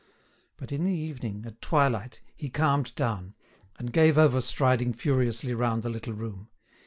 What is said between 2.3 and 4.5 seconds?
he calmed down, and gave over